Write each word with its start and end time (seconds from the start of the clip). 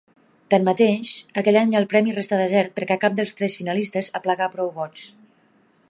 Tanmateix, 0.51 1.11
aquell 1.41 1.59
any 1.61 1.75
el 1.81 1.85
premi 1.91 2.15
restà 2.17 2.39
desert 2.41 2.73
perquè 2.79 2.99
cap 3.05 3.21
dels 3.21 3.39
tres 3.43 3.59
finalistes 3.61 4.11
aplegà 4.23 4.53
prou 4.57 4.75
vots. 4.81 5.07